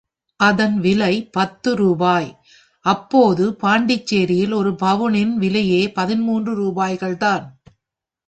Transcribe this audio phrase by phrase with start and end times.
[0.39, 2.29] அதன் விலை பத்து ரூபாய்,
[2.85, 7.45] அப்போது பாண்டிச்சேரியில் ஒரு பவுனின் விலையே பதின்மூன்று ரூபாய்கள்தான்.